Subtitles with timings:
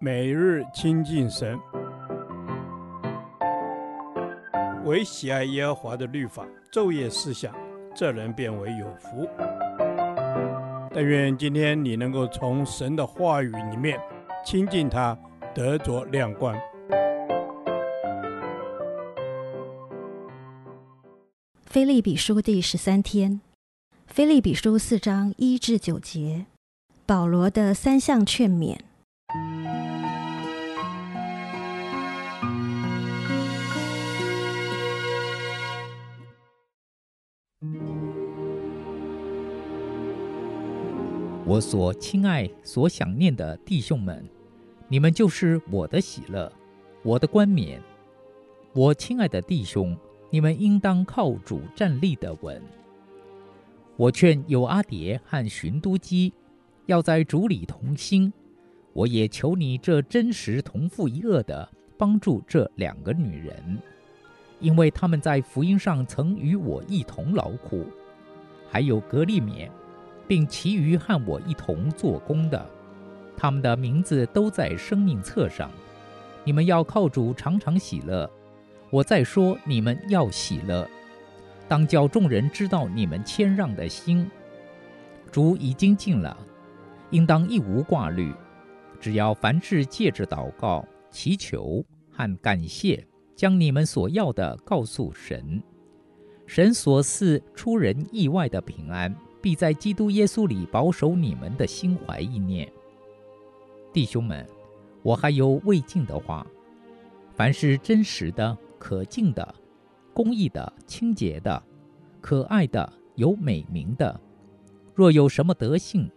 [0.00, 1.58] 每日亲近神，
[4.84, 7.54] 唯喜爱耶和华的律法，昼夜思想，
[7.94, 9.28] 这人便为有福。
[10.92, 13.98] 但愿今天你能够从神的话语里面
[14.44, 15.18] 亲近他，
[15.54, 16.54] 得着亮光。
[21.64, 23.40] 腓利比书第十三天，
[24.06, 26.46] 腓利比书四章一至九节，
[27.04, 28.78] 保罗的三项劝勉。
[41.46, 44.26] 我所亲爱、所想念的弟兄们，
[44.88, 46.50] 你们就是我的喜乐，
[47.02, 47.78] 我的冠冕。
[48.72, 49.94] 我亲爱的弟兄，
[50.30, 52.62] 你们应当靠主站立得稳。
[53.96, 56.32] 我劝友阿迭和寻都基
[56.86, 58.32] 要在主里同心。
[58.94, 63.78] 我也求你这真实同父一恶的帮助这两个女人，
[64.60, 67.84] 因为她们在福音上曾与我一同劳苦，
[68.70, 69.70] 还有格利免。
[70.26, 72.70] 并其余和我一同做工的，
[73.36, 75.70] 他们的名字都在生命册上。
[76.44, 78.30] 你们要靠主常常喜乐。
[78.90, 80.88] 我再说，你们要喜乐，
[81.66, 84.30] 当叫众人知道你们谦让的心。
[85.32, 86.36] 主已经尽了，
[87.10, 88.32] 应当一无挂虑，
[89.00, 95.60] 只要凡事借着祷告、祈求和感谢，将你们所要的告诉神。
[96.46, 99.12] 神所赐出人意外的平安。
[99.44, 102.66] 必在基督耶稣里保守你们的心怀意念，
[103.92, 104.46] 弟兄们，
[105.02, 106.46] 我还有未尽的话：
[107.34, 109.54] 凡是真实的、可敬的、
[110.14, 111.62] 公义的、清洁的、
[112.22, 114.18] 可爱的、有美名的，
[114.94, 116.10] 若有什么德行，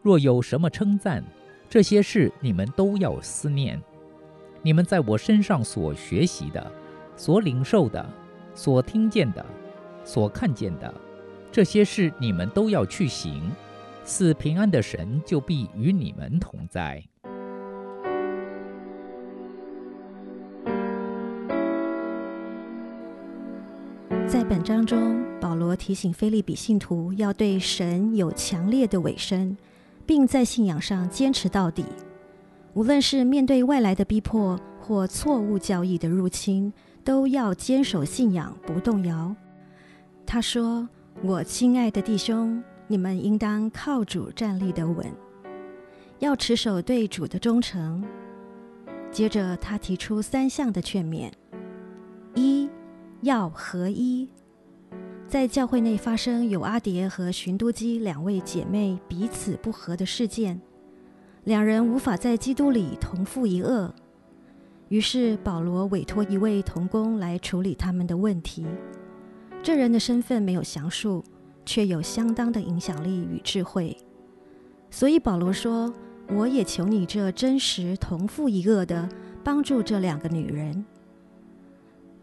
[0.00, 1.22] 若有什么称赞，
[1.68, 3.78] 这些事你们都要思念。
[4.62, 6.72] 你们在我身上所学习的、
[7.14, 8.08] 所领受的、
[8.54, 9.44] 所听见的、
[10.02, 10.94] 所看见的。
[11.52, 13.50] 这些事你们都要去行，
[14.04, 17.02] 赐平安的神就必与你们同在。
[24.28, 29.56] 在本章中，保罗提醒腓利比信徒要对神有强烈的委身，
[30.06, 31.84] 并在信仰上坚持到底。
[32.74, 36.72] 无论是面对外来的逼迫或错误教义的入侵，
[37.02, 39.34] 都要坚守信仰，不动摇。
[40.24, 40.88] 他说。
[41.22, 45.06] 我亲爱的弟兄，你们应当靠主站立得稳，
[46.18, 48.02] 要持守对主的忠诚。
[49.12, 51.30] 接着，他提出三项的劝勉：
[52.34, 52.70] 一
[53.20, 54.30] 要合一，
[55.28, 60.58] 在教会内发生有阿迭和寻都基两位姐妹彼此不和的事件，
[61.44, 63.90] 两人无法在基督里同负一轭，
[64.88, 68.64] 于是保罗委托一位同工来处理他们的问题。
[69.62, 71.22] 这人的身份没有详述，
[71.66, 73.96] 却有相当的影响力与智慧。
[74.90, 75.92] 所以保罗说
[76.34, 79.08] ：“我也求你这真实同父一轭的，
[79.44, 80.84] 帮助这两个女人。”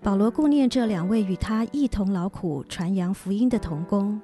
[0.00, 4.20] 保罗顾念这两位与他一同劳苦传扬福音的同工。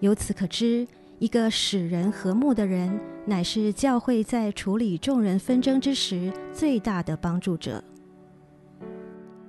[0.00, 0.86] 由此可知，
[1.18, 7.82] 一个使人和睦的人，乃是教会在处理众人纷争之时最大的帮助者。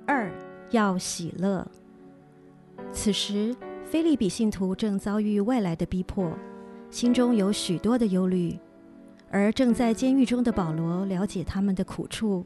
[0.06, 0.32] 二
[0.70, 1.66] 要喜乐。
[2.92, 3.54] 此时，
[3.84, 6.32] 腓利比信徒正遭遇外来的逼迫，
[6.90, 8.58] 心中有许多的忧虑。
[9.30, 12.44] 而正在监狱中的保罗了解他们的苦处，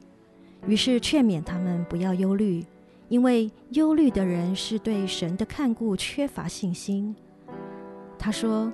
[0.67, 2.65] 于是劝勉他们不要忧虑，
[3.09, 7.15] 因为忧虑的人是对神的看顾缺乏信心。
[8.19, 8.73] 他说：“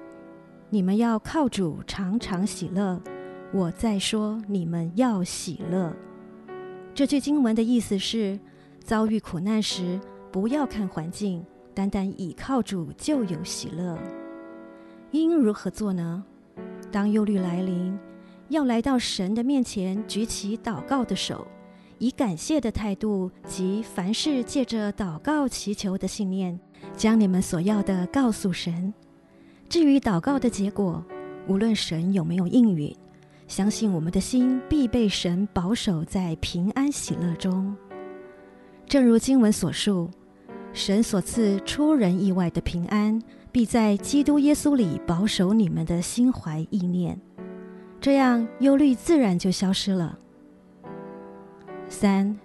[0.70, 3.00] 你们要靠主常常喜乐。”
[3.52, 5.94] 我再说：“你们要喜乐。”
[6.94, 8.38] 这句经文的意思是：
[8.82, 10.00] 遭遇苦难时，
[10.32, 11.44] 不要看环境。
[11.78, 13.96] 单单倚靠主就有喜乐，
[15.12, 16.24] 应如何做呢？
[16.90, 17.96] 当忧虑来临，
[18.48, 21.46] 要来到神的面前，举起祷告的手，
[21.98, 26.58] 以感谢的态度及凡事借着祷告祈求的信念，
[26.96, 28.92] 将你们所要的告诉神。
[29.68, 31.00] 至于祷告的结果，
[31.46, 32.92] 无论神有没有应允，
[33.46, 37.72] 相信我们的心必被神保守在平安喜乐中。
[38.88, 40.10] 正如经文所述。
[40.72, 43.20] 神所赐出人意外的平安，
[43.50, 47.18] 必在基督耶稣里保守你们的心怀意念，
[48.00, 50.18] 这样忧虑自然就消失了。
[51.88, 52.38] 三，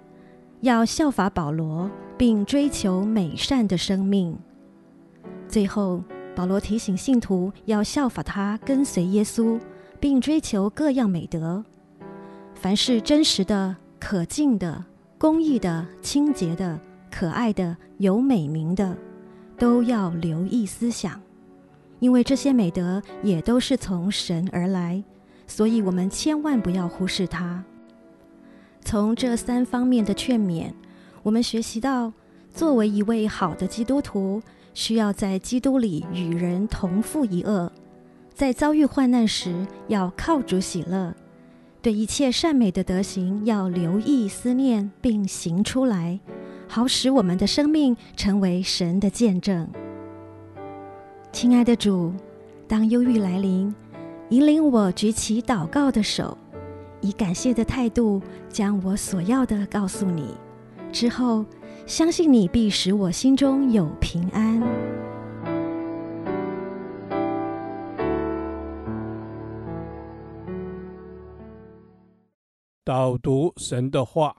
[0.62, 4.38] 要效法保罗，并追求美善的生命。
[5.48, 6.04] 最后，
[6.36, 9.60] 保罗提醒信徒要效法他，跟随耶稣，
[10.00, 11.64] 并追求各样美德。
[12.56, 14.84] 凡是真实的、可敬的、
[15.18, 16.80] 公义的、清洁的、
[17.16, 18.98] 可爱的、有美名的，
[19.56, 21.22] 都要留意思想，
[22.00, 25.04] 因为这些美德也都是从神而来，
[25.46, 27.64] 所以我们千万不要忽视它。
[28.82, 30.74] 从这三方面的劝勉，
[31.22, 32.12] 我们学习到，
[32.52, 34.42] 作为一位好的基督徒，
[34.74, 37.70] 需要在基督里与人同负一轭，
[38.34, 41.14] 在遭遇患难时要靠主喜乐，
[41.80, 46.20] 对一切善美的德行要留意思念并行出来，
[46.74, 49.70] 好使我们的生命成为神的见证。
[51.32, 52.12] 亲爱的主，
[52.68, 53.72] 当忧郁来临，
[54.30, 56.36] 引领我举起祷告的手。
[57.00, 60.36] 以感谢的态度，将我所要的告诉你，
[60.92, 61.46] 之后
[61.86, 64.60] 相信你必使我心中有平安。
[72.84, 74.38] 导读神的话，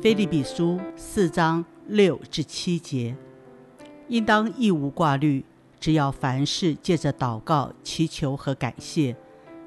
[0.00, 3.16] 腓立比书四章六至七节，
[4.06, 5.44] 应当一无挂虑。
[5.80, 9.16] 只要凡事借着祷告、祈求和感谢，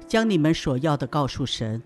[0.06, 1.82] 将你们所要的告诉神，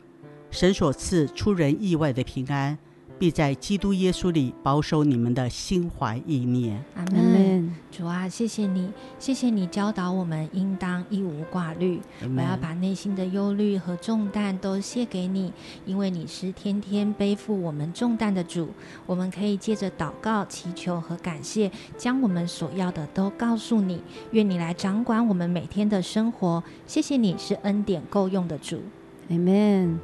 [0.48, 2.78] 神所赐出人意外的平安。
[3.18, 6.82] 必在基督耶稣里保守你们的心怀意念。
[6.94, 7.74] 阿门。
[7.90, 11.98] 主啊，谢谢你，谢谢你教导我们应当一无挂虑。
[12.36, 15.50] 我要把内心的忧虑和重担都卸给你，
[15.86, 18.68] 因为你是天天背负我们重担的主。
[19.06, 24.02] 我们可以借着祷告、祈求和感谢，将我们所要的都告诉你。
[24.32, 26.62] 愿你来掌管我们每天的生活。
[26.86, 28.82] 谢谢你是恩典够用的主。
[29.30, 29.98] 阿门。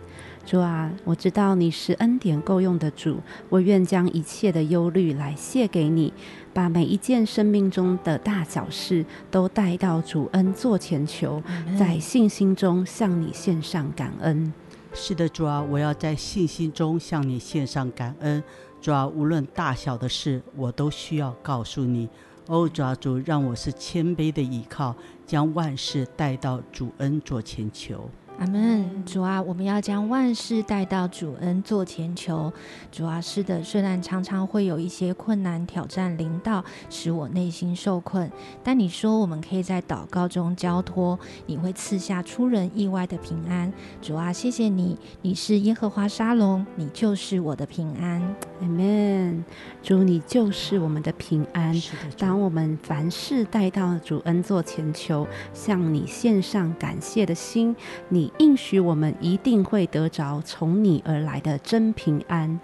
[0.45, 3.19] 主啊，我知道你是恩典够用的主，
[3.49, 6.13] 我愿将一切的忧虑来卸给你，
[6.53, 11.41] 把每一件生命中的大小事都带到主恩座前求，
[11.79, 14.53] 在信心中向你献上感恩。
[14.93, 18.43] 是的，主啊，我要在信心中向你献上感恩。
[18.81, 22.09] 主啊，无论大小的事，我都需要告诉你。
[22.49, 24.95] 哦，主啊，主，让我是谦卑的倚靠，
[25.25, 28.11] 将万事带到主恩座前求。
[28.39, 32.53] 阿门，主啊，我们要将万事带到主恩座前求。
[32.91, 38.29] 主啊，是的，虽然常常会有一些困难挑战临到，使我内心受困，
[38.65, 43.73] 但你说我们可以在祷告中交托，你会赐下出人意外的平安。
[44.01, 48.21] 主啊，谢谢你，你是耶和华沙龙，你就是我的平安。
[48.61, 49.45] 阿门，
[49.85, 51.81] 主，你就是我们的平安。
[52.19, 57.77] 当我们凡事带到主恩座前求，向你献上感谢的心，
[58.09, 58.22] 你。
[58.39, 62.61] 应许我们一定会得着从你而来的真平安。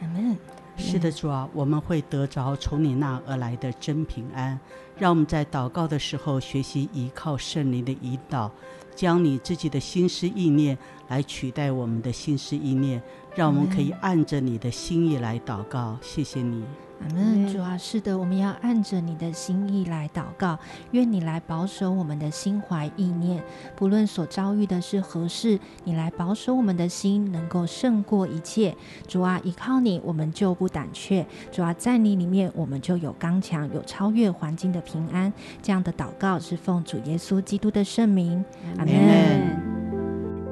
[0.77, 4.59] 是的，主啊，我们会得着从你那而来的真平安。
[4.99, 8.51] 让我们在祷告的时候学习依靠圣灵的引导，
[8.97, 13.01] 将你自己的心思意念来取代我们的心思意念，
[13.37, 15.97] 让我们可以按着你的心意来祷告。
[16.03, 16.65] 谢谢你。
[17.01, 20.59] 阿门，主啊，是的，我们要按着你的心意来祷告，
[20.91, 23.41] 愿你来保守我们的心怀意念，
[23.77, 28.77] 不论所遭遇的是何事，你来保守我们的心，能够胜过一切。
[29.07, 31.25] 主啊，依靠你，我们就不胆怯。
[31.53, 35.31] 主啊，在你里面，我们就有刚强，有超越环境的平安。
[35.61, 38.43] 这样的祷告是奉主耶稣基督的圣名。
[38.79, 38.95] 阿门。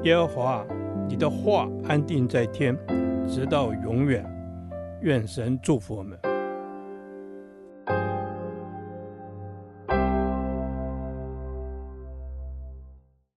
[0.03, 0.65] 耶和华，
[1.09, 2.77] 你的话安定在天，
[3.27, 4.23] 直到永远。
[5.01, 6.36] 愿神祝福我们。